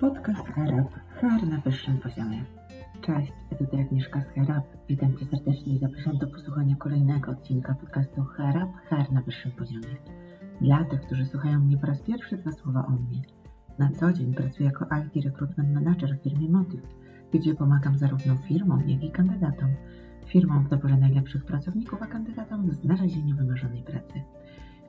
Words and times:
Podcast 0.00 0.46
Herab, 0.46 0.90
HR 1.20 1.46
na 1.48 1.58
wyższym 1.60 1.98
poziomie. 1.98 2.44
Cześć, 3.00 3.32
tutaj 3.58 3.80
Agnieszka 3.80 4.20
z 4.20 4.28
Herab. 4.28 4.64
Witam 4.88 5.16
Cię 5.16 5.26
serdecznie 5.26 5.74
i 5.74 5.78
zapraszam 5.78 6.18
do 6.18 6.26
posłuchania 6.26 6.76
kolejnego 6.76 7.30
odcinka 7.30 7.74
podcastu 7.74 8.24
Herab, 8.24 8.68
HR 8.88 9.12
na 9.12 9.22
wyższym 9.22 9.52
poziomie. 9.52 9.96
Dla 10.60 10.84
tych, 10.84 11.00
którzy 11.00 11.26
słuchają 11.26 11.60
mnie 11.60 11.78
po 11.78 11.86
raz 11.86 12.02
pierwszy, 12.02 12.36
dwa 12.36 12.52
słowa 12.52 12.86
o 12.86 12.90
mnie. 12.90 13.22
Na 13.78 13.90
co 13.90 14.12
dzień 14.12 14.34
pracuję 14.34 14.64
jako 14.68 14.84
IT 14.84 15.24
Recruitment 15.24 15.74
Manager 15.74 16.18
w 16.18 16.22
firmie 16.22 16.50
Motiv, 16.50 16.82
gdzie 17.32 17.54
pomagam 17.54 17.98
zarówno 17.98 18.36
firmom, 18.36 18.88
jak 18.88 19.02
i 19.02 19.10
kandydatom. 19.10 19.70
Firmom 20.26 20.64
w 20.64 20.68
doborze 20.68 20.96
najlepszych 20.96 21.44
pracowników, 21.44 22.02
a 22.02 22.06
kandydatom 22.06 22.70
w 22.70 22.74
znalezieniu 22.74 23.36
wymarzonej 23.36 23.82
pracy. 23.82 24.22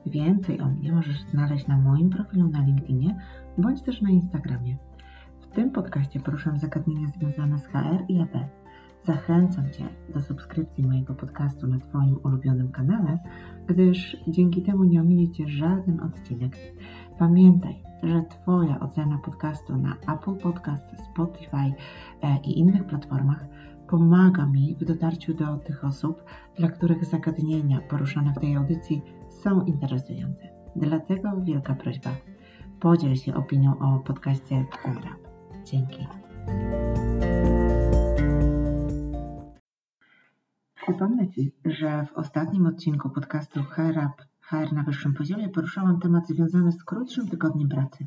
Więcej 0.06 0.60
o 0.60 0.66
mnie 0.66 0.92
możesz 0.92 1.20
znaleźć 1.20 1.66
na 1.66 1.78
moim 1.78 2.10
profilu 2.10 2.48
na 2.48 2.60
LinkedInie 2.60 3.16
bądź 3.58 3.82
też 3.82 4.02
na 4.02 4.10
Instagramie. 4.10 4.76
W 5.52 5.54
tym 5.54 5.70
podcaście 5.70 6.20
poruszam 6.20 6.58
zagadnienia 6.58 7.08
związane 7.08 7.58
z 7.58 7.66
HR 7.66 8.04
i 8.08 8.20
AP. 8.20 8.36
Zachęcam 9.04 9.70
Cię 9.70 9.88
do 10.14 10.20
subskrypcji 10.20 10.84
mojego 10.84 11.14
podcastu 11.14 11.66
na 11.66 11.78
Twoim 11.78 12.18
ulubionym 12.24 12.72
kanale, 12.72 13.18
gdyż 13.66 14.16
dzięki 14.28 14.62
temu 14.62 14.84
nie 14.84 15.00
ominie 15.00 15.30
Cię 15.30 15.48
żaden 15.48 16.00
odcinek. 16.00 16.56
Pamiętaj, 17.18 17.82
że 18.02 18.22
Twoja 18.22 18.80
ocena 18.80 19.18
podcastu 19.18 19.76
na 19.76 19.96
Apple 20.14 20.34
Podcast, 20.42 20.84
Spotify 21.12 21.72
e, 22.22 22.38
i 22.44 22.58
innych 22.58 22.86
platformach 22.86 23.46
pomaga 23.88 24.46
mi 24.46 24.76
w 24.80 24.84
dotarciu 24.84 25.34
do 25.34 25.56
tych 25.56 25.84
osób, 25.84 26.24
dla 26.56 26.68
których 26.68 27.04
zagadnienia 27.04 27.80
poruszane 27.80 28.32
w 28.32 28.40
tej 28.40 28.56
audycji 28.56 29.02
są 29.28 29.64
interesujące. 29.64 30.48
Dlatego 30.76 31.40
wielka 31.40 31.74
prośba, 31.74 32.10
podziel 32.80 33.16
się 33.16 33.34
opinią 33.34 33.78
o 33.78 33.98
podcaście 33.98 34.64
Rap. 34.84 35.31
Dzięki. 35.64 36.06
Przypomnę 40.74 41.28
Ci, 41.28 41.52
że 41.64 42.06
w 42.06 42.12
ostatnim 42.12 42.66
odcinku 42.66 43.10
podcastu 43.10 43.62
HR 43.62 44.72
na 44.72 44.82
wyższym 44.82 45.14
poziomie 45.14 45.48
poruszałam 45.48 46.00
temat 46.00 46.26
związany 46.26 46.72
z 46.72 46.84
krótszym 46.84 47.28
tygodniem 47.28 47.68
pracy. 47.68 48.06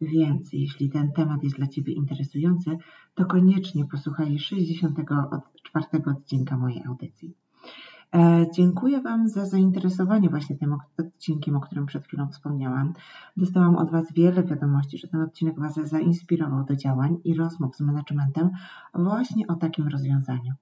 Więc 0.00 0.52
jeśli 0.52 0.90
ten 0.90 1.12
temat 1.12 1.42
jest 1.42 1.56
dla 1.56 1.66
Ciebie 1.66 1.92
interesujący, 1.92 2.70
to 3.14 3.24
koniecznie 3.24 3.84
posłuchaj 3.84 4.38
64 4.38 5.86
odcinka 6.06 6.56
mojej 6.56 6.84
audycji. 6.84 7.34
E, 8.14 8.46
dziękuję 8.54 9.00
Wam 9.00 9.28
za 9.28 9.46
zainteresowanie 9.46 10.30
właśnie 10.30 10.56
tym 10.56 10.76
odcinkiem, 10.98 11.56
o 11.56 11.60
którym 11.60 11.86
przed 11.86 12.06
chwilą 12.06 12.28
wspomniałam. 12.28 12.92
Dostałam 13.36 13.76
od 13.76 13.90
Was 13.90 14.12
wiele 14.12 14.42
wiadomości, 14.42 14.98
że 14.98 15.08
ten 15.08 15.20
odcinek 15.20 15.60
Was 15.60 15.74
zainspirował 15.74 16.64
do 16.64 16.76
działań 16.76 17.18
i 17.24 17.34
rozmów 17.34 17.76
z 17.76 17.80
managementem 17.80 18.50
właśnie 18.94 19.46
o 19.46 19.54
takim 19.54 19.88
rozwiązaniu. 19.88 20.54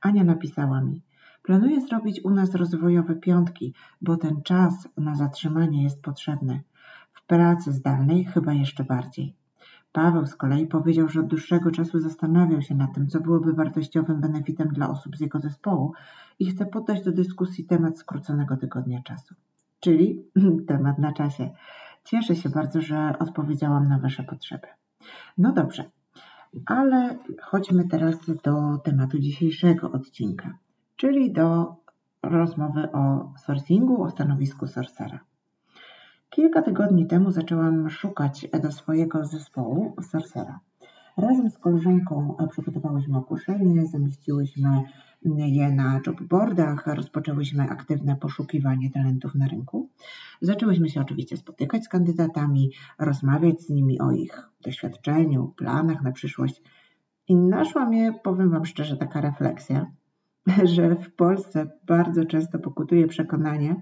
Ania 0.00 0.24
napisała 0.24 0.80
mi, 0.80 1.02
planuję 1.42 1.80
zrobić 1.80 2.24
u 2.24 2.30
nas 2.30 2.54
rozwojowe 2.54 3.14
piątki, 3.16 3.74
bo 4.02 4.16
ten 4.16 4.42
czas 4.42 4.88
na 4.96 5.14
zatrzymanie 5.14 5.82
jest 5.82 6.02
potrzebny. 6.02 6.62
W 7.12 7.26
pracy 7.26 7.72
zdalnej 7.72 8.24
chyba 8.24 8.52
jeszcze 8.52 8.84
bardziej. 8.84 9.34
Paweł 9.94 10.26
z 10.26 10.36
kolei 10.36 10.66
powiedział, 10.66 11.08
że 11.08 11.20
od 11.20 11.26
dłuższego 11.26 11.70
czasu 11.70 11.98
zastanawiał 11.98 12.62
się 12.62 12.74
nad 12.74 12.94
tym, 12.94 13.06
co 13.06 13.20
byłoby 13.20 13.52
wartościowym 13.52 14.20
benefitem 14.20 14.68
dla 14.68 14.90
osób 14.90 15.16
z 15.16 15.20
jego 15.20 15.40
zespołu 15.40 15.92
i 16.38 16.46
chce 16.50 16.66
poddać 16.66 17.04
do 17.04 17.12
dyskusji 17.12 17.64
temat 17.64 17.98
skróconego 17.98 18.56
tygodnia 18.56 19.02
czasu, 19.02 19.34
czyli 19.80 20.22
temat 20.68 20.98
na 20.98 21.12
czasie. 21.12 21.50
Cieszę 22.04 22.36
się 22.36 22.48
bardzo, 22.48 22.80
że 22.80 23.14
odpowiedziałam 23.18 23.88
na 23.88 23.98
Wasze 23.98 24.22
potrzeby. 24.22 24.66
No 25.38 25.52
dobrze, 25.52 25.84
ale 26.66 27.18
chodźmy 27.42 27.88
teraz 27.88 28.16
do 28.44 28.78
tematu 28.78 29.18
dzisiejszego 29.18 29.92
odcinka, 29.92 30.58
czyli 30.96 31.32
do 31.32 31.76
rozmowy 32.22 32.92
o 32.92 33.32
sourcingu, 33.38 34.02
o 34.02 34.10
stanowisku 34.10 34.66
sorcera. 34.66 35.20
Kilka 36.34 36.62
tygodni 36.62 37.06
temu 37.06 37.30
zaczęłam 37.30 37.90
szukać 37.90 38.48
do 38.62 38.72
swojego 38.72 39.24
zespołu 39.24 39.94
sorcera. 40.02 40.60
Razem 41.16 41.50
z 41.50 41.58
koleżanką 41.58 42.36
przygotowałyśmy 42.50 43.18
ogłoszenie, 43.18 43.86
zamieściłyśmy 43.86 44.82
je 45.36 45.72
na 45.72 46.00
jobboardach, 46.06 46.86
rozpoczęłyśmy 46.86 47.62
aktywne 47.62 48.16
poszukiwanie 48.16 48.90
talentów 48.90 49.34
na 49.34 49.48
rynku. 49.48 49.88
Zaczęłyśmy 50.40 50.88
się 50.88 51.00
oczywiście 51.00 51.36
spotykać 51.36 51.84
z 51.84 51.88
kandydatami, 51.88 52.70
rozmawiać 52.98 53.60
z 53.60 53.70
nimi 53.70 54.00
o 54.00 54.10
ich 54.10 54.48
doświadczeniu, 54.64 55.52
planach 55.56 56.02
na 56.02 56.12
przyszłość. 56.12 56.62
I 57.28 57.36
naszła 57.36 57.86
mnie, 57.86 58.12
powiem 58.22 58.50
Wam 58.50 58.66
szczerze, 58.66 58.96
taka 58.96 59.20
refleksja, 59.20 59.86
że 60.74 60.94
w 60.94 61.14
Polsce 61.14 61.70
bardzo 61.86 62.24
często 62.24 62.58
pokutuje 62.58 63.06
przekonanie, 63.06 63.76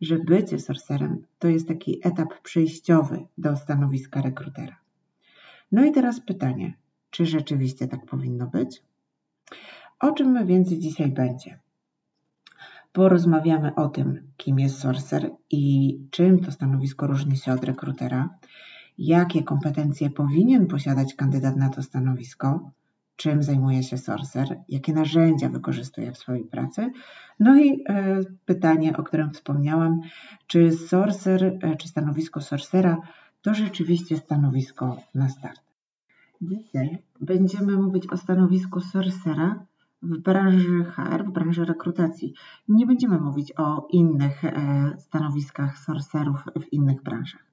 że 0.00 0.18
bycie 0.18 0.58
sorcerem 0.58 1.26
to 1.38 1.48
jest 1.48 1.68
taki 1.68 2.00
etap 2.08 2.42
przejściowy 2.42 3.26
do 3.38 3.56
stanowiska 3.56 4.22
rekrutera. 4.22 4.76
No 5.72 5.84
i 5.84 5.92
teraz 5.92 6.20
pytanie, 6.20 6.74
czy 7.10 7.26
rzeczywiście 7.26 7.88
tak 7.88 8.06
powinno 8.06 8.46
być? 8.46 8.82
O 10.00 10.12
czym 10.12 10.46
więc 10.46 10.68
dzisiaj 10.68 11.08
będzie? 11.08 11.58
Porozmawiamy 12.92 13.74
o 13.74 13.88
tym, 13.88 14.32
kim 14.36 14.58
jest 14.58 14.78
sorcer 14.78 15.30
i 15.50 15.98
czym 16.10 16.40
to 16.40 16.52
stanowisko 16.52 17.06
różni 17.06 17.36
się 17.36 17.52
od 17.52 17.64
rekrutera, 17.64 18.38
jakie 18.98 19.42
kompetencje 19.42 20.10
powinien 20.10 20.66
posiadać 20.66 21.14
kandydat 21.14 21.56
na 21.56 21.68
to 21.68 21.82
stanowisko, 21.82 22.70
czym 23.16 23.42
zajmuje 23.42 23.82
się 23.82 23.98
sorcer, 23.98 24.60
jakie 24.68 24.92
narzędzia 24.92 25.48
wykorzystuje 25.48 26.12
w 26.12 26.18
swojej 26.18 26.44
pracy. 26.44 26.90
No 27.40 27.58
i 27.60 27.84
e, 27.88 28.20
pytanie, 28.44 28.96
o 28.96 29.02
którym 29.02 29.30
wspomniałam, 29.30 30.00
czy 30.46 30.72
sorcer, 30.72 31.58
e, 31.62 31.76
czy 31.76 31.88
stanowisko 31.88 32.40
sorcera 32.40 32.96
to 33.42 33.54
rzeczywiście 33.54 34.16
stanowisko 34.16 34.96
na 35.14 35.28
start. 35.28 35.60
Dzisiaj 36.40 36.98
będziemy 37.20 37.72
mówić 37.76 38.06
o 38.06 38.16
stanowisku 38.16 38.80
sorcera 38.80 39.64
w 40.02 40.18
branży 40.18 40.84
HR, 40.84 41.24
w 41.24 41.32
branży 41.32 41.64
rekrutacji. 41.64 42.34
Nie 42.68 42.86
będziemy 42.86 43.18
mówić 43.18 43.52
o 43.56 43.88
innych 43.90 44.44
e, 44.44 44.94
stanowiskach 44.98 45.78
sorcerów 45.78 46.44
w 46.60 46.72
innych 46.72 47.02
branżach. 47.02 47.44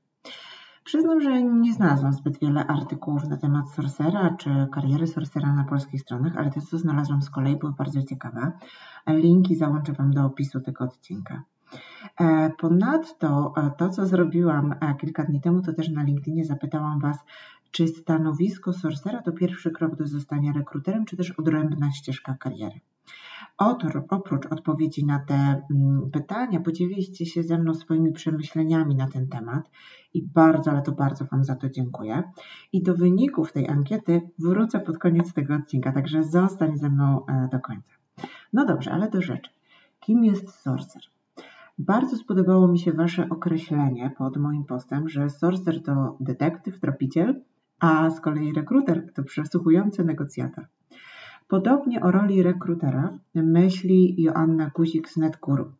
Przyznam, 0.83 1.21
że 1.21 1.43
nie 1.43 1.73
znalazłam 1.73 2.13
zbyt 2.13 2.39
wiele 2.39 2.67
artykułów 2.67 3.23
na 3.23 3.37
temat 3.37 3.69
sorcera 3.69 4.35
czy 4.39 4.67
kariery 4.71 5.07
sorcera 5.07 5.53
na 5.53 5.63
polskich 5.63 6.01
stronach, 6.01 6.37
ale 6.37 6.51
te, 6.51 6.61
co 6.61 6.77
znalazłam 6.77 7.21
z 7.21 7.29
kolei, 7.29 7.55
były 7.55 7.71
bardzo 7.71 8.03
ciekawe. 8.03 8.51
Linki 9.07 9.55
załączę 9.55 9.93
Wam 9.93 10.13
do 10.13 10.25
opisu 10.25 10.61
tego 10.61 10.83
odcinka. 10.83 11.43
E, 12.19 12.49
ponadto 12.57 13.53
e, 13.57 13.71
to, 13.77 13.89
co 13.89 14.05
zrobiłam 14.05 14.75
kilka 14.99 15.23
dni 15.23 15.41
temu, 15.41 15.61
to 15.61 15.73
też 15.73 15.89
na 15.89 16.03
LinkedInie 16.03 16.45
zapytałam 16.45 16.99
Was, 16.99 17.17
czy 17.71 17.87
stanowisko 17.87 18.73
sorcera 18.73 19.21
to 19.21 19.31
pierwszy 19.31 19.71
krok 19.71 19.95
do 19.95 20.07
zostania 20.07 20.53
rekruterem, 20.53 21.05
czy 21.05 21.17
też 21.17 21.31
odrębna 21.31 21.91
ścieżka 21.91 22.35
kariery? 22.39 22.79
Oprócz 23.57 24.45
odpowiedzi 24.45 25.05
na 25.05 25.19
te 25.19 25.35
mm, 25.35 26.11
pytania, 26.11 26.59
podzieliliście 26.59 27.25
się 27.25 27.43
ze 27.43 27.57
mną 27.57 27.73
swoimi 27.73 28.11
przemyśleniami 28.11 28.95
na 28.95 29.07
ten 29.07 29.27
temat 29.27 29.69
i 30.13 30.23
bardzo, 30.27 30.71
ale 30.71 30.81
to 30.81 30.91
bardzo 30.91 31.25
Wam 31.25 31.43
za 31.43 31.55
to 31.55 31.69
dziękuję. 31.69 32.23
I 32.73 32.83
do 32.83 32.95
wyników 32.95 33.51
tej 33.51 33.69
ankiety 33.69 34.21
wrócę 34.39 34.79
pod 34.79 34.97
koniec 34.97 35.33
tego 35.33 35.55
odcinka, 35.55 35.91
także 35.91 36.23
zostań 36.23 36.77
ze 36.77 36.89
mną 36.89 37.25
e, 37.25 37.49
do 37.51 37.59
końca. 37.59 37.93
No 38.53 38.65
dobrze, 38.65 38.91
ale 38.91 39.09
do 39.09 39.21
rzeczy. 39.21 39.51
Kim 39.99 40.23
jest 40.23 40.55
sorcer? 40.55 41.01
Bardzo 41.77 42.17
spodobało 42.17 42.67
mi 42.67 42.79
się 42.79 42.93
Wasze 42.93 43.29
określenie 43.29 44.11
pod 44.17 44.37
moim 44.37 44.63
postem, 44.63 45.09
że 45.09 45.29
sorcer 45.29 45.83
to 45.83 46.17
detektyw, 46.19 46.79
tropiciel, 46.79 47.41
a 47.79 48.09
z 48.09 48.21
kolei 48.21 48.53
rekruter 48.53 49.13
to 49.13 49.23
przesłuchujący 49.23 50.03
negocjator. 50.03 50.67
Podobnie 51.53 52.01
o 52.01 52.11
roli 52.11 52.43
rekrutera 52.43 53.19
myśli 53.35 54.15
Joanna 54.17 54.71
Guzik 54.75 55.09
z 55.09 55.17
NetGuru. 55.17 55.71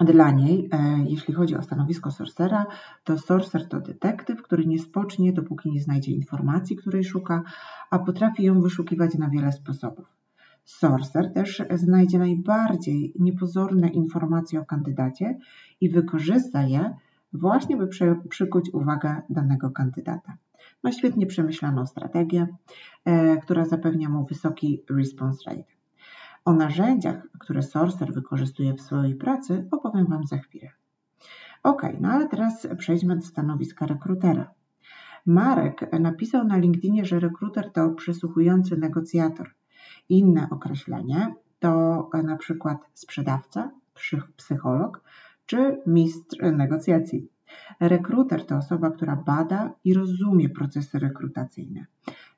Dla 0.00 0.30
niej, 0.30 0.68
e, 0.72 1.04
jeśli 1.08 1.34
chodzi 1.34 1.56
o 1.56 1.62
stanowisko 1.62 2.10
sorcera, 2.10 2.66
to 3.04 3.18
sorcer 3.18 3.68
to 3.68 3.80
detektyw, 3.80 4.42
który 4.42 4.66
nie 4.66 4.78
spocznie, 4.78 5.32
dopóki 5.32 5.70
nie 5.70 5.80
znajdzie 5.80 6.12
informacji, 6.12 6.76
której 6.76 7.04
szuka, 7.04 7.42
a 7.90 7.98
potrafi 7.98 8.44
ją 8.44 8.60
wyszukiwać 8.60 9.14
na 9.14 9.30
wiele 9.30 9.52
sposobów. 9.52 10.06
Sorcer 10.64 11.32
też 11.32 11.62
znajdzie 11.74 12.18
najbardziej 12.18 13.12
niepozorne 13.18 13.88
informacje 13.88 14.60
o 14.60 14.64
kandydacie 14.64 15.38
i 15.80 15.90
wykorzysta 15.90 16.62
je 16.62 16.94
właśnie 17.32 17.76
by 17.76 17.88
przykuć 18.28 18.70
uwagę 18.72 19.22
danego 19.30 19.70
kandydata. 19.70 20.36
Ma 20.82 20.92
świetnie 20.92 21.26
przemyślaną 21.26 21.86
strategię, 21.86 22.46
e, 23.04 23.36
która 23.36 23.64
zapewnia 23.64 24.08
mu 24.08 24.24
wysoki 24.24 24.82
response 24.90 25.50
rate. 25.50 25.72
O 26.44 26.52
narzędziach, 26.52 27.28
które 27.38 27.62
Sorcer 27.62 28.12
wykorzystuje 28.14 28.74
w 28.74 28.80
swojej 28.80 29.14
pracy, 29.14 29.68
opowiem 29.70 30.06
Wam 30.06 30.26
za 30.26 30.38
chwilę. 30.38 30.68
Ok, 31.62 31.82
no 32.00 32.08
ale 32.08 32.28
teraz 32.28 32.66
przejdźmy 32.78 33.16
do 33.16 33.22
stanowiska 33.22 33.86
rekrutera. 33.86 34.50
Marek 35.26 36.00
napisał 36.00 36.44
na 36.44 36.56
LinkedInie, 36.56 37.04
że 37.04 37.20
rekruter 37.20 37.72
to 37.72 37.90
przysłuchujący 37.90 38.76
negocjator. 38.76 39.54
Inne 40.08 40.48
określenie 40.50 41.34
to 41.58 42.10
na 42.24 42.36
przykład 42.36 42.78
sprzedawca, 42.94 43.70
psycholog 44.36 45.02
czy 45.46 45.82
mistrz 45.86 46.38
negocjacji. 46.52 47.28
Rekruter 47.80 48.46
to 48.46 48.56
osoba, 48.56 48.90
która 48.90 49.16
bada 49.16 49.72
i 49.84 49.94
rozumie 49.94 50.48
procesy 50.48 50.98
rekrutacyjne, 50.98 51.86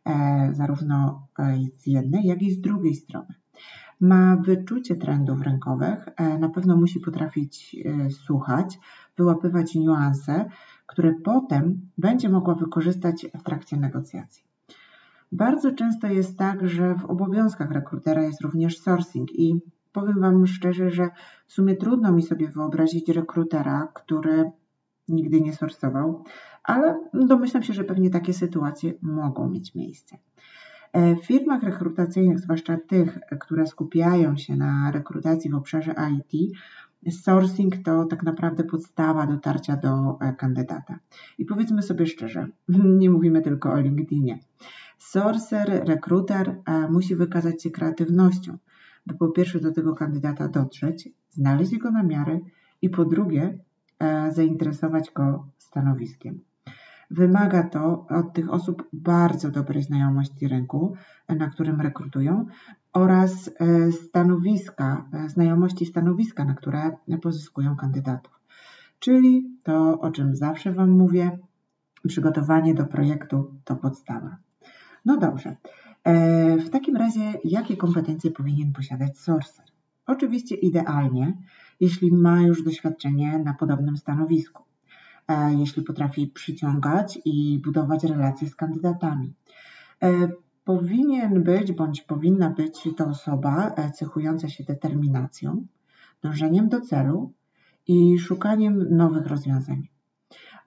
e, 0.04 0.50
zarówno 0.52 1.26
e, 1.38 1.58
z 1.76 1.86
jednej, 1.86 2.26
jak 2.26 2.42
i 2.42 2.50
z 2.50 2.60
drugiej 2.60 2.94
strony. 2.94 3.34
Ma 4.00 4.36
wyczucie 4.36 4.96
trendów 4.96 5.42
rynkowych, 5.42 6.08
e, 6.16 6.38
na 6.38 6.48
pewno 6.48 6.76
musi 6.76 7.00
potrafić 7.00 7.76
słuchać, 8.10 8.78
wyłapywać 9.16 9.74
niuanse, 9.74 10.44
które 10.86 11.14
potem 11.24 11.80
będzie 11.98 12.28
mogła 12.28 12.54
wykorzystać 12.54 13.26
w 13.38 13.42
trakcie 13.42 13.76
negocjacji. 13.76 14.44
Bardzo 15.32 15.72
często 15.72 16.06
jest 16.06 16.38
tak, 16.38 16.68
że 16.68 16.94
w 16.94 17.04
obowiązkach 17.04 17.70
rekrutera 17.70 18.22
jest 18.22 18.40
również 18.40 18.78
sourcing 18.78 19.32
i 19.32 19.60
powiem 20.00 20.20
Wam 20.20 20.46
szczerze, 20.46 20.90
że 20.90 21.10
w 21.46 21.52
sumie 21.52 21.76
trudno 21.76 22.12
mi 22.12 22.22
sobie 22.22 22.48
wyobrazić 22.48 23.08
rekrutera, 23.08 23.88
który 23.94 24.50
nigdy 25.08 25.40
nie 25.40 25.52
sorsował, 25.52 26.24
ale 26.64 27.00
domyślam 27.12 27.62
się, 27.62 27.72
że 27.72 27.84
pewnie 27.84 28.10
takie 28.10 28.32
sytuacje 28.32 28.92
mogą 29.02 29.50
mieć 29.50 29.74
miejsce. 29.74 30.18
E, 30.92 31.16
w 31.16 31.26
firmach 31.26 31.62
rekrutacyjnych, 31.62 32.38
zwłaszcza 32.38 32.76
tych, 32.76 33.18
które 33.40 33.66
skupiają 33.66 34.36
się 34.36 34.56
na 34.56 34.90
rekrutacji 34.90 35.50
w 35.50 35.54
obszarze 35.54 35.94
IT, 36.12 36.56
sourcing 37.10 37.76
to 37.84 38.04
tak 38.04 38.22
naprawdę 38.22 38.64
podstawa 38.64 39.26
dotarcia 39.26 39.76
do 39.76 40.18
e, 40.20 40.32
kandydata. 40.32 40.98
I 41.38 41.44
powiedzmy 41.44 41.82
sobie 41.82 42.06
szczerze, 42.06 42.46
nie 43.00 43.10
mówimy 43.10 43.42
tylko 43.42 43.72
o 43.72 43.80
LinkedInie. 43.80 44.38
Sourcer, 44.98 45.82
rekruter 45.86 46.56
e, 46.66 46.88
musi 46.88 47.16
wykazać 47.16 47.62
się 47.62 47.70
kreatywnością, 47.70 48.58
by 49.08 49.14
po 49.14 49.28
pierwsze 49.28 49.60
do 49.60 49.72
tego 49.72 49.94
kandydata 49.94 50.48
dotrzeć, 50.48 51.08
znaleźć 51.30 51.72
jego 51.72 51.90
namiary 51.90 52.40
i 52.82 52.90
po 52.90 53.04
drugie 53.04 53.58
E, 53.98 54.32
zainteresować 54.32 55.10
go 55.10 55.46
stanowiskiem. 55.58 56.40
Wymaga 57.10 57.62
to 57.62 58.06
od 58.08 58.32
tych 58.32 58.50
osób 58.52 58.88
bardzo 58.92 59.50
dobrej 59.50 59.82
znajomości 59.82 60.48
rynku, 60.48 60.94
na 61.28 61.50
którym 61.50 61.80
rekrutują 61.80 62.46
oraz 62.92 63.50
e, 63.60 63.92
stanowiska, 63.92 65.08
e, 65.12 65.28
znajomości 65.28 65.86
stanowiska, 65.86 66.44
na 66.44 66.54
które 66.54 66.96
pozyskują 67.22 67.76
kandydatów. 67.76 68.40
Czyli 68.98 69.50
to, 69.62 70.00
o 70.00 70.10
czym 70.10 70.36
zawsze 70.36 70.72
Wam 70.72 70.90
mówię, 70.90 71.38
przygotowanie 72.08 72.74
do 72.74 72.84
projektu 72.84 73.54
to 73.64 73.76
podstawa. 73.76 74.36
No 75.04 75.16
dobrze. 75.16 75.56
W 76.66 76.70
takim 76.70 76.96
razie, 76.96 77.34
jakie 77.44 77.76
kompetencje 77.76 78.30
powinien 78.30 78.72
posiadać 78.72 79.18
sorcer? 79.18 79.64
Oczywiście 80.06 80.54
idealnie 80.54 81.36
jeśli 81.80 82.12
ma 82.12 82.42
już 82.42 82.62
doświadczenie 82.62 83.38
na 83.38 83.54
podobnym 83.54 83.96
stanowisku, 83.96 84.62
e, 85.28 85.54
jeśli 85.54 85.82
potrafi 85.82 86.26
przyciągać 86.26 87.18
i 87.24 87.60
budować 87.64 88.04
relacje 88.04 88.48
z 88.48 88.54
kandydatami. 88.54 89.34
E, 90.02 90.28
powinien 90.64 91.42
być 91.42 91.72
bądź 91.72 92.00
powinna 92.02 92.50
być 92.50 92.88
to 92.96 93.06
osoba 93.06 93.74
e, 93.76 93.90
cechująca 93.90 94.48
się 94.48 94.64
determinacją, 94.64 95.66
dążeniem 96.22 96.68
do 96.68 96.80
celu 96.80 97.32
i 97.88 98.18
szukaniem 98.18 98.96
nowych 98.96 99.26
rozwiązań. 99.26 99.88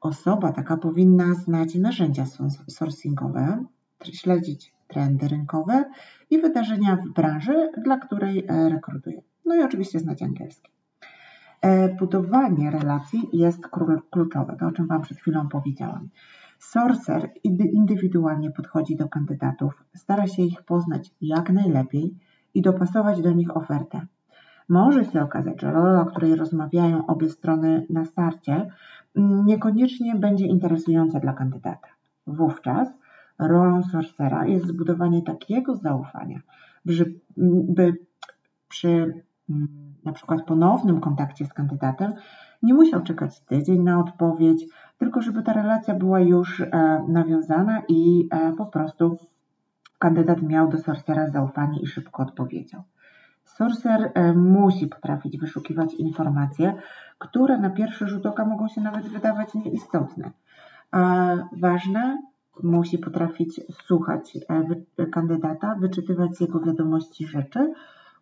Osoba 0.01 0.51
taka 0.51 0.77
powinna 0.77 1.33
znać 1.33 1.75
narzędzia 1.75 2.25
sourcingowe, 2.69 3.65
śledzić 4.03 4.73
trendy 4.91 5.27
rynkowe 5.27 5.85
i 6.29 6.41
wydarzenia 6.41 6.95
w 6.95 7.13
branży, 7.13 7.69
dla 7.77 7.97
której 7.97 8.47
rekrutuje. 8.69 9.21
No 9.45 9.55
i 9.55 9.63
oczywiście 9.63 9.99
znać 9.99 10.23
angielski. 10.23 10.71
E, 11.61 11.95
budowanie 11.95 12.71
relacji 12.71 13.29
jest 13.33 13.67
kluczowe, 14.11 14.55
to 14.59 14.67
o 14.67 14.71
czym 14.71 14.87
Wam 14.87 15.01
przed 15.01 15.17
chwilą 15.17 15.49
powiedziałam. 15.49 16.09
Sorcer 16.59 17.31
indywidualnie 17.73 18.51
podchodzi 18.51 18.95
do 18.95 19.09
kandydatów, 19.09 19.83
stara 19.95 20.27
się 20.27 20.43
ich 20.43 20.63
poznać 20.63 21.11
jak 21.21 21.49
najlepiej 21.49 22.15
i 22.53 22.61
dopasować 22.61 23.21
do 23.21 23.31
nich 23.31 23.57
ofertę. 23.57 24.01
Może 24.69 25.05
się 25.05 25.21
okazać, 25.21 25.61
że 25.61 25.71
rola, 25.71 26.01
o 26.01 26.05
której 26.05 26.35
rozmawiają 26.35 27.05
obie 27.05 27.29
strony 27.29 27.85
na 27.89 28.05
starcie, 28.05 28.67
mm, 29.15 29.45
niekoniecznie 29.45 30.15
będzie 30.15 30.45
interesująca 30.45 31.19
dla 31.19 31.33
kandydata. 31.33 31.87
Wówczas 32.27 32.87
rolą 33.47 33.83
sorcera 33.83 34.45
jest 34.45 34.67
zbudowanie 34.67 35.21
takiego 35.21 35.75
zaufania, 35.75 36.39
by, 37.37 37.97
przy 38.67 39.23
mm, 39.49 39.67
na 40.05 40.11
przykład 40.11 40.45
ponownym 40.45 40.99
kontakcie 40.99 41.45
z 41.45 41.53
kandydatem, 41.53 42.13
nie 42.63 42.73
musiał 42.73 43.03
czekać 43.03 43.39
tydzień 43.39 43.81
na 43.81 43.99
odpowiedź, 43.99 44.65
tylko 44.97 45.21
żeby 45.21 45.43
ta 45.43 45.53
relacja 45.53 45.95
była 45.95 46.19
już 46.19 46.61
e, 46.61 46.67
nawiązana 47.07 47.81
i 47.87 48.27
e, 48.31 48.53
po 48.53 48.65
prostu 48.65 49.17
kandydat 49.99 50.41
miał 50.41 50.69
do 50.69 50.77
sorcera 50.77 51.29
zaufanie 51.29 51.79
i 51.79 51.87
szybko 51.87 52.23
odpowiedział. 52.23 52.83
Sorcer 53.45 54.11
e, 54.13 54.33
musi 54.33 54.87
potrafić 54.87 55.37
wyszukiwać 55.37 55.93
informacje, 55.93 56.73
które 57.17 57.57
na 57.57 57.69
pierwszy 57.69 58.07
rzut 58.07 58.25
oka 58.25 58.45
mogą 58.45 58.67
się 58.67 58.81
nawet 58.81 59.07
wydawać 59.07 59.53
nieistotne. 59.53 60.31
A 60.91 61.33
ważne, 61.57 62.21
musi 62.63 62.97
potrafić 62.97 63.61
słuchać 63.85 64.37
kandydata, 65.11 65.75
wyczytywać 65.75 66.35
z 66.35 66.39
jego 66.39 66.59
wiadomości 66.59 67.27
rzeczy, 67.27 67.73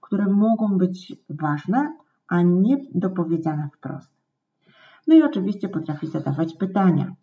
które 0.02 0.26
mogą 0.26 0.78
być 0.78 1.16
ważne, 1.30 1.94
a 2.28 2.42
nie 2.42 2.78
dopowiedziane 2.96 3.70
wprost. 3.78 4.20
No 5.08 5.16
i 5.16 5.24
oczywiście 5.24 5.70
potrafi 5.70 6.08
zadawać 6.08 6.54
pytania, 6.54 7.16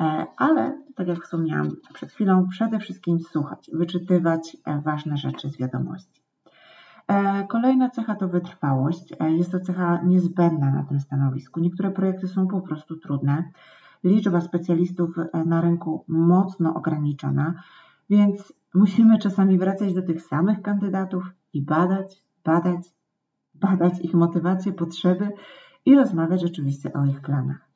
e, 0.00 0.26
ale 0.36 0.82
tak 0.94 1.08
jak 1.08 1.24
wspomniałam 1.24 1.70
przed 1.94 2.12
chwilą, 2.12 2.48
przede 2.48 2.78
wszystkim 2.78 3.20
słuchać, 3.20 3.70
wyczytywać 3.72 4.56
e, 4.64 4.80
ważne 4.80 5.16
rzeczy 5.16 5.50
z 5.50 5.56
wiadomości. 5.56 6.22
E, 7.08 7.46
kolejna 7.46 7.90
cecha 7.90 8.14
to 8.14 8.28
wytrwałość. 8.28 9.12
Jest 9.28 9.52
to 9.52 9.60
cecha 9.60 10.02
niezbędna 10.04 10.70
na 10.70 10.82
tym 10.82 11.00
stanowisku. 11.00 11.60
Niektóre 11.60 11.90
projekty 11.90 12.28
są 12.28 12.46
po 12.48 12.60
prostu 12.60 12.96
trudne. 12.96 13.50
Liczba 14.04 14.40
specjalistów 14.40 15.16
na 15.46 15.60
rynku 15.60 16.04
mocno 16.08 16.74
ograniczona, 16.74 17.54
więc 18.10 18.52
musimy 18.74 19.18
czasami 19.18 19.58
wracać 19.58 19.94
do 19.94 20.02
tych 20.02 20.22
samych 20.22 20.62
kandydatów 20.62 21.24
i 21.52 21.62
badać, 21.62 22.22
badać, 22.44 22.94
badać 23.54 24.00
ich 24.00 24.14
motywacje, 24.14 24.72
potrzeby 24.72 25.30
i 25.84 25.94
rozmawiać 25.94 26.44
oczywiście 26.44 26.92
o 26.92 27.04
ich 27.04 27.20
planach. 27.20 27.68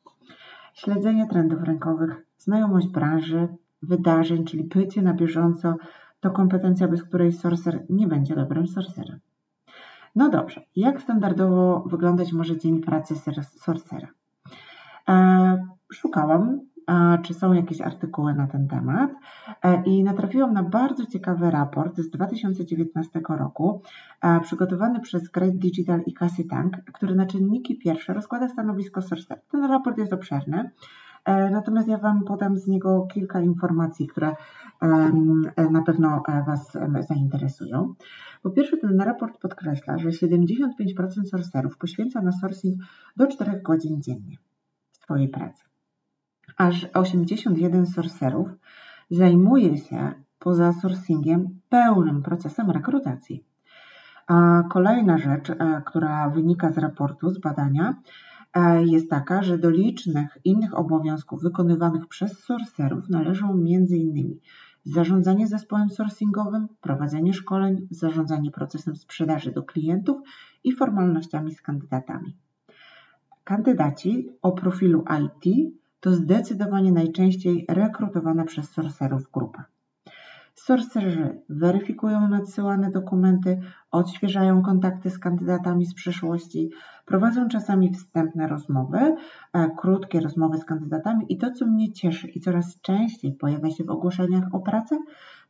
Śledzenie 0.74 1.26
trendów 1.26 1.62
rynkowych, 1.62 2.26
znajomość 2.38 2.88
branży, 2.88 3.48
wydarzeń, 3.82 4.44
czyli 4.44 4.64
bycie 4.64 5.02
na 5.02 5.14
bieżąco, 5.14 5.76
to 6.20 6.30
kompetencja, 6.30 6.88
bez 6.88 7.02
której 7.02 7.32
sorcer 7.32 7.86
nie 7.90 8.06
będzie 8.06 8.34
dobrym 8.34 8.66
sorcerem. 8.66 9.20
No 10.16 10.28
dobrze, 10.28 10.62
jak 10.76 11.02
standardowo 11.02 11.84
wyglądać 11.86 12.32
może 12.32 12.58
dzień 12.58 12.80
pracy 12.80 13.14
sorcera? 13.44 14.08
Szukałam 15.92 16.60
czy 17.22 17.34
są 17.34 17.52
jakieś 17.52 17.80
artykuły 17.80 18.34
na 18.34 18.46
ten 18.46 18.68
temat. 18.68 19.10
E, 19.64 19.82
I 19.82 20.04
natrafiłam 20.04 20.52
na 20.52 20.62
bardzo 20.62 21.06
ciekawy 21.06 21.50
raport 21.50 21.96
z 21.96 22.10
2019 22.10 23.20
roku, 23.28 23.82
e, 24.22 24.40
przygotowany 24.40 25.00
przez 25.00 25.28
Great 25.28 25.56
Digital 25.56 26.02
i 26.06 26.14
Cassie 26.14 26.44
Tank, 26.44 26.76
który 26.92 27.14
na 27.14 27.26
czynniki 27.26 27.78
pierwsze 27.78 28.14
rozkłada 28.14 28.48
stanowisko 28.48 29.02
Sorcerer. 29.02 29.42
Ten 29.50 29.64
raport 29.64 29.98
jest 29.98 30.12
obszerny. 30.12 30.70
E, 31.24 31.50
natomiast 31.50 31.88
ja 31.88 31.98
Wam 31.98 32.24
podam 32.24 32.58
z 32.58 32.66
niego 32.66 33.06
kilka 33.12 33.40
informacji, 33.40 34.06
które 34.06 34.34
na 35.70 35.82
pewno 35.82 36.22
Was 36.46 36.78
zainteresują. 37.08 37.94
Po 38.42 38.50
pierwsze, 38.50 38.76
ten 38.76 39.00
raport 39.00 39.38
podkreśla, 39.38 39.98
że 39.98 40.08
75% 40.08 41.24
sorcerów 41.30 41.78
poświęca 41.78 42.22
na 42.22 42.32
sourcing 42.32 42.82
do 43.16 43.26
4 43.26 43.60
godzin 43.64 44.02
dziennie 44.02 44.36
w 44.92 44.96
swojej 44.96 45.28
pracy 45.28 45.69
aż 46.60 46.86
81 46.94 47.86
sorcerów 47.86 48.48
zajmuje 49.10 49.78
się 49.78 50.12
poza 50.38 50.72
sourcingiem 50.72 51.60
pełnym 51.68 52.22
procesem 52.22 52.70
rekrutacji. 52.70 53.44
A 54.26 54.62
kolejna 54.70 55.18
rzecz, 55.18 55.50
e, 55.50 55.82
która 55.86 56.30
wynika 56.30 56.72
z 56.72 56.78
raportu, 56.78 57.30
z 57.30 57.38
badania, 57.38 57.94
e, 58.54 58.84
jest 58.84 59.10
taka, 59.10 59.42
że 59.42 59.58
do 59.58 59.70
licznych 59.70 60.38
innych 60.44 60.78
obowiązków 60.78 61.42
wykonywanych 61.42 62.06
przez 62.06 62.38
sorcerów 62.38 63.08
należą 63.08 63.50
m.in. 63.50 64.38
zarządzanie 64.84 65.46
zespołem 65.46 65.90
sourcingowym, 65.90 66.68
prowadzenie 66.80 67.34
szkoleń, 67.34 67.86
zarządzanie 67.90 68.50
procesem 68.50 68.96
sprzedaży 68.96 69.52
do 69.52 69.62
klientów 69.62 70.20
i 70.64 70.72
formalnościami 70.72 71.54
z 71.54 71.62
kandydatami. 71.62 72.36
Kandydaci 73.44 74.28
o 74.42 74.52
profilu 74.52 75.04
IT 75.22 75.79
to 76.00 76.14
zdecydowanie 76.14 76.92
najczęściej 76.92 77.64
rekrutowana 77.68 78.44
przez 78.44 78.70
sorcerów 78.70 79.30
grupa. 79.32 79.64
Sorcerzy 80.54 81.42
weryfikują 81.48 82.28
nadsyłane 82.28 82.90
dokumenty, 82.90 83.60
odświeżają 83.90 84.62
kontakty 84.62 85.10
z 85.10 85.18
kandydatami 85.18 85.86
z 85.86 85.94
przeszłości, 85.94 86.70
prowadzą 87.06 87.48
czasami 87.48 87.94
wstępne 87.94 88.48
rozmowy, 88.48 88.98
e, 89.52 89.70
krótkie 89.76 90.20
rozmowy 90.20 90.58
z 90.58 90.64
kandydatami 90.64 91.26
i 91.28 91.38
to, 91.38 91.50
co 91.50 91.66
mnie 91.66 91.92
cieszy 91.92 92.28
i 92.28 92.40
coraz 92.40 92.80
częściej 92.80 93.32
pojawia 93.32 93.70
się 93.70 93.84
w 93.84 93.90
ogłoszeniach 93.90 94.44
o 94.52 94.60
pracę, 94.60 94.98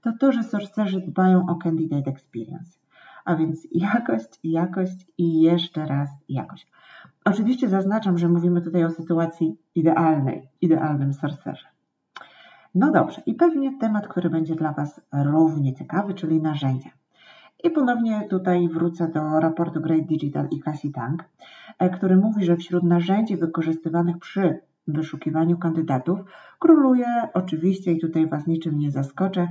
to 0.00 0.12
to, 0.20 0.32
że 0.32 0.42
sorcerzy 0.42 1.00
dbają 1.00 1.46
o 1.48 1.54
candidate 1.54 2.10
experience. 2.10 2.78
A 3.24 3.36
więc 3.36 3.68
jakość, 3.72 4.40
jakość 4.44 5.06
i 5.18 5.40
jeszcze 5.40 5.86
raz 5.86 6.10
jakość. 6.28 6.66
Oczywiście 7.24 7.68
zaznaczam, 7.68 8.18
że 8.18 8.28
mówimy 8.28 8.62
tutaj 8.62 8.84
o 8.84 8.90
sytuacji 8.90 9.56
idealnej, 9.74 10.48
idealnym 10.60 11.12
sorcerze. 11.12 11.66
No 12.74 12.92
dobrze, 12.92 13.22
i 13.26 13.34
pewnie 13.34 13.78
temat, 13.78 14.08
który 14.08 14.30
będzie 14.30 14.54
dla 14.54 14.72
Was 14.72 15.00
równie 15.12 15.74
ciekawy, 15.74 16.14
czyli 16.14 16.42
narzędzia. 16.42 16.90
I 17.64 17.70
ponownie 17.70 18.26
tutaj 18.30 18.68
wrócę 18.68 19.08
do 19.08 19.40
raportu 19.40 19.80
Great 19.80 20.06
Digital 20.06 20.48
i 20.50 20.60
Cassie 20.60 20.92
Tank, 20.92 21.24
e, 21.78 21.90
który 21.90 22.16
mówi, 22.16 22.44
że 22.44 22.56
wśród 22.56 22.82
narzędzi 22.82 23.36
wykorzystywanych 23.36 24.18
przy 24.18 24.60
wyszukiwaniu 24.92 25.58
kandydatów 25.58 26.20
króluje 26.58 27.06
oczywiście, 27.34 27.92
i 27.92 28.00
tutaj 28.00 28.26
Was 28.26 28.46
niczym 28.46 28.78
nie 28.78 28.90
zaskoczę, 28.90 29.48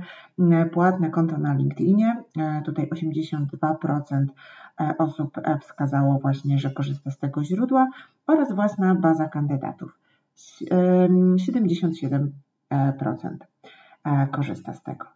płatne 0.72 1.10
konto 1.10 1.38
na 1.38 1.54
LinkedInie. 1.54 2.22
E, 2.38 2.62
tutaj 2.62 2.90
82% 2.90 4.26
e, 4.80 4.94
osób 4.98 5.36
wskazało 5.60 6.18
właśnie, 6.18 6.58
że 6.58 6.70
korzysta 6.70 7.10
z 7.10 7.18
tego 7.18 7.44
źródła 7.44 7.88
oraz 8.26 8.52
własna 8.52 8.94
baza 8.94 9.28
kandydatów. 9.28 9.98
77% 11.36 12.30
korzysta 14.30 14.72
z 14.72 14.82
tego. 14.82 15.06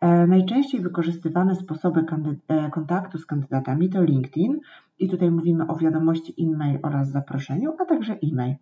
E, 0.00 0.26
najczęściej 0.26 0.80
wykorzystywane 0.80 1.54
sposoby 1.56 2.04
e, 2.48 2.70
kontaktu 2.70 3.18
z 3.18 3.26
kandydatami 3.26 3.90
to 3.90 4.02
LinkedIn 4.02 4.60
i 4.98 5.08
tutaj 5.08 5.30
mówimy 5.30 5.66
o 5.66 5.76
wiadomości 5.76 6.34
e-mail 6.38 6.78
oraz 6.82 7.10
zaproszeniu, 7.10 7.76
a 7.78 7.84
także 7.84 8.12
e-mail. 8.12 8.54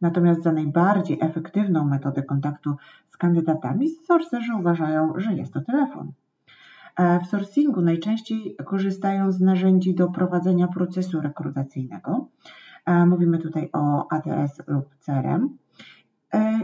Natomiast 0.00 0.42
za 0.42 0.52
najbardziej 0.52 1.18
efektywną 1.20 1.84
metodę 1.84 2.22
kontaktu 2.22 2.76
z 3.08 3.16
kandydatami 3.16 3.90
sorcerzy 3.90 4.54
uważają, 4.54 5.12
że 5.16 5.34
jest 5.34 5.52
to 5.52 5.60
telefon. 5.60 6.12
E, 6.96 7.20
w 7.20 7.26
sourcingu 7.26 7.80
najczęściej 7.80 8.56
korzystają 8.64 9.32
z 9.32 9.40
narzędzi 9.40 9.94
do 9.94 10.08
prowadzenia 10.08 10.68
procesu 10.68 11.20
rekrutacyjnego. 11.20 12.28
Mówimy 13.06 13.38
tutaj 13.38 13.70
o 13.72 14.12
ATS 14.12 14.62
lub 14.66 14.94
CRM. 14.98 15.56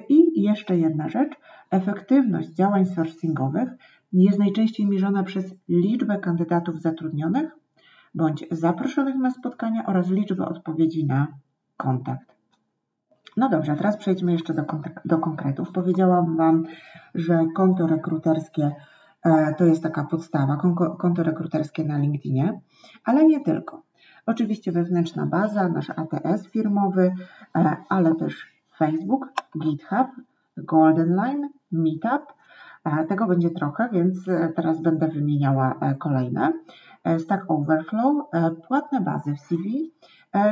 I 0.08 0.42
jeszcze 0.42 0.78
jedna 0.78 1.08
rzecz, 1.08 1.34
efektywność 1.70 2.48
działań 2.48 2.86
sourcingowych 2.86 3.68
jest 4.12 4.38
najczęściej 4.38 4.86
mierzona 4.86 5.22
przez 5.22 5.54
liczbę 5.68 6.18
kandydatów 6.18 6.80
zatrudnionych 6.80 7.56
bądź 8.14 8.44
zaproszonych 8.50 9.16
na 9.16 9.30
spotkania 9.30 9.86
oraz 9.86 10.10
liczbę 10.10 10.46
odpowiedzi 10.46 11.06
na 11.06 11.26
kontakt. 11.76 12.33
No 13.36 13.48
dobrze, 13.48 13.76
teraz 13.76 13.96
przejdźmy 13.96 14.32
jeszcze 14.32 14.54
do, 14.54 14.64
do 15.04 15.18
konkretów. 15.18 15.72
Powiedziałam 15.72 16.36
Wam, 16.36 16.64
że 17.14 17.44
konto 17.54 17.86
rekruterskie 17.86 18.70
e, 19.24 19.54
to 19.58 19.64
jest 19.64 19.82
taka 19.82 20.04
podstawa, 20.04 20.58
konto 20.98 21.22
rekruterskie 21.22 21.84
na 21.84 21.98
LinkedInie, 21.98 22.60
ale 23.04 23.24
nie 23.24 23.40
tylko. 23.40 23.82
Oczywiście 24.26 24.72
wewnętrzna 24.72 25.26
baza, 25.26 25.68
nasz 25.68 25.90
ATS 25.90 26.48
firmowy, 26.48 27.14
e, 27.56 27.76
ale 27.88 28.14
też 28.14 28.46
Facebook, 28.78 29.32
GitHub, 29.58 30.08
Golden 30.56 31.16
Line, 31.16 31.48
Meetup, 31.72 32.34
tego 33.08 33.26
będzie 33.26 33.50
trochę, 33.50 33.88
więc 33.92 34.28
e, 34.28 34.52
teraz 34.56 34.82
będę 34.82 35.08
wymieniała 35.08 35.74
e, 35.80 35.94
kolejne. 35.94 36.52
E, 37.04 37.18
Stack 37.18 37.44
Overflow, 37.48 38.30
płatne 38.68 39.00
bazy 39.00 39.34
w 39.34 39.40
CV, 39.40 39.92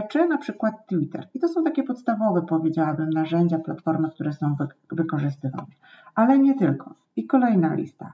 czy 0.09 0.27
na 0.29 0.39
przykład 0.39 0.87
Twitter. 0.87 1.29
I 1.35 1.41
to 1.41 1.49
są 1.49 1.65
takie 1.65 1.83
podstawowe, 1.83 2.43
powiedziałabym, 2.43 3.11
narzędzia, 3.11 3.59
platformy, 3.59 4.11
które 4.11 4.33
są 4.33 4.57
wykorzystywane. 4.93 5.67
Ale 6.15 6.39
nie 6.39 6.55
tylko. 6.55 6.95
I 7.17 7.27
kolejna 7.27 7.75
lista. 7.75 8.13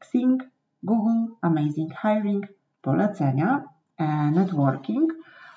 Xing, 0.00 0.42
Google, 0.82 1.34
Amazing 1.40 1.92
Hiring, 2.02 2.46
polecenia, 2.82 3.64
networking, 4.32 5.12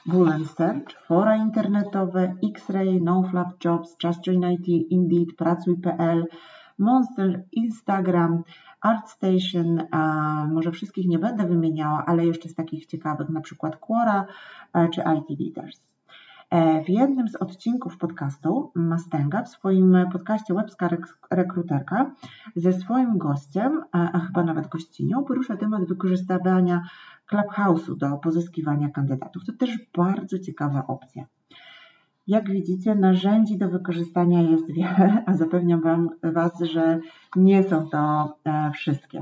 Google 0.07 0.45
Search, 0.45 1.05
fora 1.07 1.35
internetowe, 1.35 2.35
X-Ray, 2.43 3.01
NoFlap 3.01 3.65
Jobs, 3.65 3.95
Just 4.03 4.27
Join 4.27 4.43
IT, 4.51 4.67
Indeed, 4.67 5.35
Pracuj.pl, 5.37 6.27
Monster, 6.81 7.43
Instagram, 7.51 8.43
ArtStation, 8.81 9.83
może 10.51 10.71
wszystkich 10.71 11.07
nie 11.07 11.19
będę 11.19 11.47
wymieniała, 11.47 12.05
ale 12.05 12.25
jeszcze 12.25 12.49
z 12.49 12.55
takich 12.55 12.85
ciekawych 12.85 13.29
na 13.29 13.41
przykład 13.41 13.75
Quora 13.75 14.25
e, 14.73 14.89
czy 14.89 15.01
IT 15.01 15.39
Leaders. 15.39 15.81
E, 16.49 16.83
w 16.83 16.89
jednym 16.89 17.27
z 17.27 17.35
odcinków 17.35 17.97
podcastu 17.97 18.71
Mastęga, 18.75 19.43
w 19.43 19.49
swoim 19.49 19.97
podcaście 20.11 20.53
Łebska 20.53 20.89
Rekruterka, 21.31 22.11
ze 22.55 22.73
swoim 22.73 23.17
gościem, 23.17 23.83
a 23.91 24.19
chyba 24.19 24.43
nawet 24.43 24.67
gościnią, 24.67 25.23
porusza 25.23 25.57
temat 25.57 25.85
wykorzystywania 25.87 26.83
Clubhouse'u 27.29 27.97
do 27.97 28.17
pozyskiwania 28.17 28.89
kandydatów. 28.89 29.45
To 29.45 29.53
też 29.53 29.79
bardzo 29.97 30.39
ciekawa 30.39 30.87
opcja. 30.87 31.25
Jak 32.27 32.49
widzicie, 32.49 32.95
narzędzi 32.95 33.57
do 33.57 33.69
wykorzystania 33.69 34.41
jest 34.41 34.71
wiele, 34.71 35.23
a 35.27 35.33
zapewniam 35.33 35.81
wam, 35.81 36.09
Was, 36.23 36.59
że 36.59 36.99
nie 37.35 37.63
są 37.63 37.89
to 37.89 38.33
e, 38.45 38.71
wszystkie. 38.71 39.19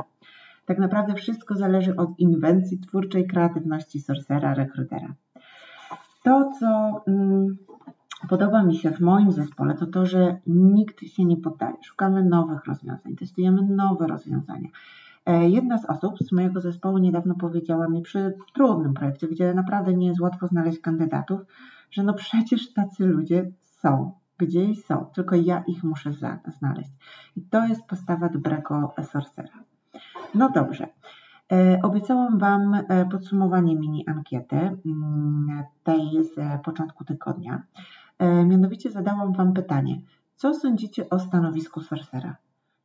Tak 0.65 0.79
naprawdę 0.79 1.13
wszystko 1.13 1.56
zależy 1.56 1.96
od 1.96 2.20
inwencji 2.20 2.79
twórczej 2.79 3.27
kreatywności 3.27 4.00
sorcera, 4.00 4.53
rekrutera. 4.53 5.13
To, 6.24 6.51
co 6.60 7.01
mm, 7.08 7.58
podoba 8.29 8.63
mi 8.63 8.75
się 8.75 8.91
w 8.91 9.00
moim 9.00 9.32
zespole, 9.32 9.75
to 9.75 9.86
to, 9.86 10.06
że 10.06 10.38
nikt 10.48 11.01
się 11.01 11.25
nie 11.25 11.38
poddaje. 11.38 11.75
Szukamy 11.84 12.24
nowych 12.24 12.65
rozwiązań, 12.65 13.15
testujemy 13.15 13.62
nowe 13.62 14.08
rozwiązania. 14.08 14.70
E, 15.25 15.50
jedna 15.50 15.77
z 15.77 15.86
osób 15.86 16.20
z 16.20 16.32
mojego 16.32 16.62
zespołu 16.62 16.98
niedawno 16.98 17.36
powiedziała 17.36 17.88
mi 17.88 18.01
przy 18.01 18.34
trudnym 18.53 18.94
projekcie, 18.94 19.27
gdzie 19.27 19.53
naprawdę 19.53 19.94
nie 19.94 20.08
jest 20.08 20.20
łatwo 20.20 20.48
znaleźć 20.48 20.79
kandydatów, 20.79 21.41
że 21.91 22.03
no 22.03 22.13
przecież 22.13 22.74
tacy 22.74 23.05
ludzie 23.05 23.51
są, 23.62 24.12
gdzieś 24.38 24.86
są, 24.86 25.05
tylko 25.05 25.36
ja 25.36 25.63
ich 25.67 25.84
muszę 25.84 26.13
znaleźć. 26.58 26.91
I 27.36 27.41
to 27.41 27.65
jest 27.65 27.84
postawa 27.84 28.29
dobrego 28.29 28.93
sorcera. 29.12 29.63
No 30.36 30.50
dobrze. 30.50 30.88
E, 31.51 31.79
obiecałam 31.84 32.38
Wam 32.38 32.74
e, 32.74 33.05
podsumowanie 33.12 33.75
mini 33.75 34.08
ankiety 34.08 34.55
mm, 34.55 35.63
tej 35.84 36.24
z 36.24 36.62
początku 36.63 37.05
tygodnia. 37.05 37.63
E, 38.19 38.46
mianowicie 38.46 38.91
zadałam 38.91 39.34
Wam 39.34 39.53
pytanie, 39.53 40.01
co 40.36 40.53
sądzicie 40.53 41.10
o 41.10 41.19
stanowisku 41.19 41.81
sorcera? 41.81 42.36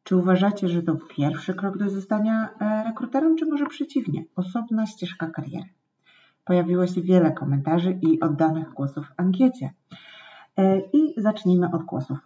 Czy 0.04 0.16
uważacie, 0.16 0.68
że 0.68 0.82
to 0.82 0.96
pierwszy 1.16 1.54
krok 1.54 1.78
do 1.78 1.90
zostania 1.90 2.49
rekruterem, 2.87 3.37
czy 3.37 3.46
może 3.46 3.66
przeciwnie, 3.66 4.25
osobna 4.37 4.87
ścieżka 4.87 5.26
kariery? 5.26 5.68
Pojawiło 6.44 6.86
się 6.86 7.02
wiele 7.02 7.32
komentarzy 7.32 7.98
i 8.02 8.20
oddanych 8.20 8.72
głosów 8.72 9.06
w 9.06 9.12
ankiecie. 9.16 9.70
E, 10.58 10.80
I 10.80 11.14
zacznijmy 11.16 11.70
od 11.72 11.82
głosów. 11.82 12.18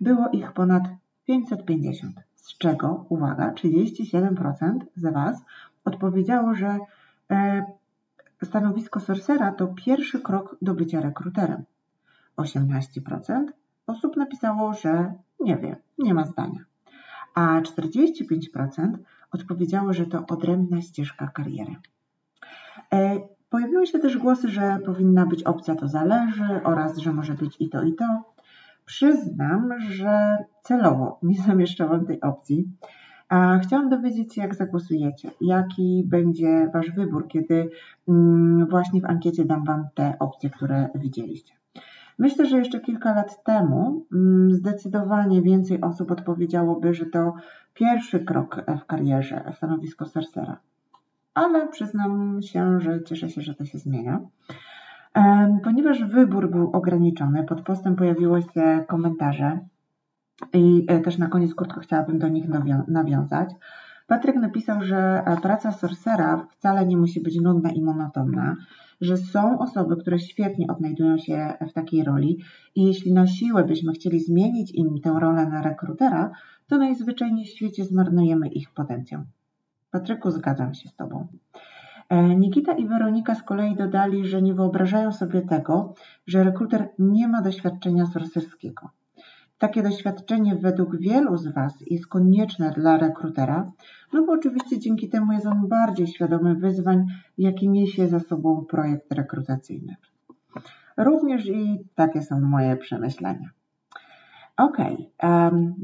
Było 0.00 0.28
ich 0.28 0.52
ponad 0.52 0.82
550, 1.26 2.16
z 2.34 2.58
czego, 2.58 3.06
uwaga, 3.08 3.52
37% 3.52 4.78
z 4.96 5.12
Was 5.12 5.44
odpowiedziało, 5.84 6.54
że 6.54 6.78
e, 7.30 7.64
stanowisko 8.42 9.00
sorcera 9.00 9.52
to 9.52 9.66
pierwszy 9.66 10.20
krok 10.20 10.56
do 10.62 10.74
bycia 10.74 11.00
rekruterem. 11.00 11.64
18% 12.36 13.46
osób 13.86 14.16
napisało, 14.16 14.74
że 14.74 15.14
nie 15.40 15.56
wie, 15.56 15.76
nie 15.98 16.14
ma 16.14 16.24
zdania. 16.24 16.64
A 17.34 17.60
45% 17.60 18.96
odpowiedziało, 19.32 19.92
że 19.92 20.06
to 20.06 20.26
odrębna 20.26 20.82
ścieżka 20.82 21.28
kariery. 21.28 21.76
Pojawiły 23.52 23.86
się 23.86 23.98
też 23.98 24.18
głosy, 24.18 24.48
że 24.48 24.78
powinna 24.84 25.26
być 25.26 25.42
opcja 25.42 25.74
to 25.74 25.88
zależy 25.88 26.60
oraz, 26.64 26.98
że 26.98 27.12
może 27.12 27.34
być 27.34 27.56
i 27.60 27.68
to 27.68 27.82
i 27.82 27.94
to. 27.94 28.22
Przyznam, 28.84 29.80
że 29.80 30.38
celowo 30.62 31.18
nie 31.22 31.42
zamieszczałam 31.42 32.06
tej 32.06 32.20
opcji. 32.20 32.68
A 33.28 33.58
chciałam 33.58 33.88
dowiedzieć 33.88 34.34
się, 34.34 34.42
jak 34.42 34.54
zagłosujecie, 34.54 35.30
jaki 35.40 36.02
będzie 36.06 36.70
Wasz 36.74 36.90
wybór, 36.90 37.28
kiedy 37.28 37.70
mm, 38.08 38.66
właśnie 38.66 39.00
w 39.00 39.04
ankiecie 39.04 39.44
dam 39.44 39.64
Wam 39.64 39.84
te 39.94 40.16
opcje, 40.18 40.50
które 40.50 40.88
widzieliście. 40.94 41.54
Myślę, 42.18 42.46
że 42.46 42.58
jeszcze 42.58 42.80
kilka 42.80 43.14
lat 43.14 43.44
temu 43.44 44.06
mm, 44.12 44.54
zdecydowanie 44.54 45.42
więcej 45.42 45.80
osób 45.80 46.10
odpowiedziałoby, 46.10 46.94
że 46.94 47.06
to 47.06 47.34
pierwszy 47.74 48.24
krok 48.24 48.64
w 48.82 48.86
karierze, 48.86 49.52
stanowisko 49.56 50.06
sorcera 50.06 50.56
ale 51.34 51.68
przyznam 51.68 52.42
się, 52.42 52.80
że 52.80 53.02
cieszę 53.04 53.30
się, 53.30 53.42
że 53.42 53.54
to 53.54 53.64
się 53.64 53.78
zmienia. 53.78 54.20
Ponieważ 55.64 56.04
wybór 56.04 56.50
był 56.50 56.70
ograniczony, 56.70 57.44
pod 57.44 57.62
postem 57.62 57.96
pojawiły 57.96 58.42
się 58.42 58.84
komentarze 58.88 59.58
i 60.52 60.84
e, 60.88 61.00
też 61.00 61.18
na 61.18 61.28
koniec 61.28 61.54
krótko 61.54 61.80
chciałabym 61.80 62.18
do 62.18 62.28
nich 62.28 62.44
nawiązać. 62.88 63.50
Patryk 64.06 64.36
napisał, 64.36 64.82
że 64.82 65.22
e, 65.26 65.36
praca 65.36 65.72
sorcera 65.72 66.46
wcale 66.50 66.86
nie 66.86 66.96
musi 66.96 67.20
być 67.20 67.40
nudna 67.40 67.70
i 67.70 67.82
monotonna, 67.82 68.56
że 69.00 69.16
są 69.16 69.58
osoby, 69.58 69.96
które 69.96 70.18
świetnie 70.18 70.66
odnajdują 70.66 71.18
się 71.18 71.54
w 71.68 71.72
takiej 71.72 72.04
roli 72.04 72.38
i 72.74 72.84
jeśli 72.84 73.12
na 73.12 73.26
siłę 73.26 73.64
byśmy 73.64 73.92
chcieli 73.92 74.20
zmienić 74.20 74.74
im 74.74 75.00
tę 75.00 75.16
rolę 75.20 75.46
na 75.46 75.62
rekrutera, 75.62 76.30
to 76.66 76.78
najzwyczajniej 76.78 77.46
w 77.46 77.48
świecie 77.48 77.84
zmarnujemy 77.84 78.48
ich 78.48 78.70
potencjał. 78.70 79.22
Patryku, 79.92 80.30
zgadzam 80.30 80.74
się 80.74 80.88
z 80.88 80.96
Tobą. 80.96 81.26
E, 82.08 82.36
Nikita 82.36 82.72
i 82.72 82.86
Weronika 82.86 83.34
z 83.34 83.42
kolei 83.42 83.76
dodali, 83.76 84.26
że 84.26 84.42
nie 84.42 84.54
wyobrażają 84.54 85.12
sobie 85.12 85.42
tego, 85.42 85.94
że 86.26 86.44
rekruter 86.44 86.88
nie 86.98 87.28
ma 87.28 87.42
doświadczenia 87.42 88.06
sorcerskiego. 88.06 88.90
Takie 89.58 89.82
doświadczenie 89.82 90.56
według 90.56 90.96
wielu 90.96 91.36
z 91.36 91.48
Was 91.48 91.74
jest 91.90 92.06
konieczne 92.06 92.70
dla 92.70 92.98
rekrutera, 92.98 93.72
no 94.12 94.26
bo 94.26 94.32
oczywiście 94.32 94.78
dzięki 94.78 95.08
temu 95.08 95.32
jest 95.32 95.46
on 95.46 95.68
bardziej 95.68 96.06
świadomy 96.06 96.54
wyzwań, 96.54 97.06
jakie 97.38 97.68
niesie 97.68 98.08
za 98.08 98.20
sobą 98.20 98.64
projekt 98.64 99.12
rekrutacyjny. 99.12 99.96
Również 100.96 101.46
i 101.46 101.84
takie 101.94 102.22
są 102.22 102.40
moje 102.40 102.76
przemyślenia. 102.76 103.50
Okay, 104.56 104.96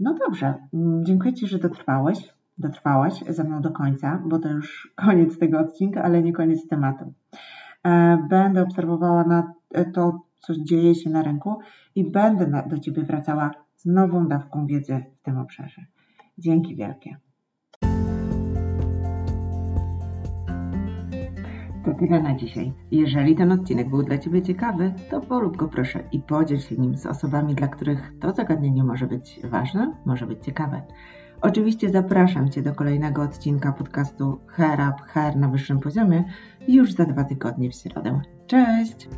no 0.01 0.15
dobrze. 0.27 0.55
Dziękuję 1.03 1.35
Ci, 1.35 1.47
że 1.47 1.59
dotrwałeś, 1.59 2.38
dotrwałaś 2.59 3.25
ze 3.29 3.45
mną 3.45 3.61
do 3.61 3.71
końca, 3.71 4.23
bo 4.27 4.39
to 4.39 4.49
już 4.49 4.93
koniec 4.97 5.39
tego 5.39 5.59
odcinka, 5.59 6.03
ale 6.03 6.23
nie 6.23 6.33
koniec 6.33 6.69
tematu. 6.69 7.13
E, 7.85 8.19
będę 8.31 8.63
obserwowała 8.63 9.25
na 9.25 9.53
to, 9.95 10.21
co 10.39 10.55
dzieje 10.65 10.95
się 10.95 11.11
na 11.11 11.23
rynku 11.23 11.59
i 11.95 12.11
będę 12.11 12.63
do 12.67 12.79
Ciebie 12.79 13.03
wracała 13.03 13.51
z 13.77 13.87
nową 13.87 14.29
dawką 14.29 14.67
wiedzy 14.67 15.05
w 15.21 15.23
tym 15.23 15.39
obszarze. 15.39 15.83
Dzięki 16.39 16.77
wielkie. 16.77 17.17
To 21.85 21.95
tyle 21.95 22.23
na 22.23 22.35
dzisiaj. 22.35 22.73
Jeżeli 22.91 23.35
ten 23.35 23.53
odcinek 23.53 23.91
był 23.91 24.03
dla 24.03 24.19
Ciebie 24.19 24.43
ciekawy, 24.43 24.95
to 25.11 25.21
polub 25.21 25.57
go 25.57 25.69
proszę 25.69 26.01
i 26.13 26.21
podziel 26.21 26.59
się 26.59 26.77
nim 26.77 26.97
z 26.97 27.07
osobami, 27.07 27.55
dla 27.55 27.69
których 27.69 28.13
to 28.21 28.33
zagadnienie 28.33 28.85
może 28.85 29.07
być 29.07 29.41
ważne, 29.45 29.95
może 30.05 30.27
być 30.27 30.45
ciekawe. 30.45 30.83
Oczywiście 31.41 31.91
zapraszam 31.91 32.51
Cię 32.51 32.63
do 32.63 32.75
kolejnego 32.75 33.23
odcinka 33.23 33.73
podcastu 33.73 34.41
Hair 34.47 34.81
Up, 34.81 35.03
Hair 35.07 35.37
na 35.37 35.49
wyższym 35.49 35.81
poziomie 35.81 36.25
już 36.69 36.93
za 36.93 37.05
dwa 37.05 37.25
tygodnie 37.25 37.71
w 37.71 37.75
środę. 37.75 38.21
Cześć! 38.47 39.09